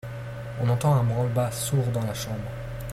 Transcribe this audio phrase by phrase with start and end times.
[0.59, 2.49] On entend un branle-bas sourd dans la chambre.